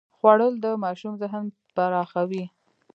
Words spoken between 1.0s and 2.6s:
ذهن پراخوي